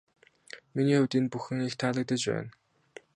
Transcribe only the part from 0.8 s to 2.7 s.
хувьд энэ бүхэн их таалагдаж байна.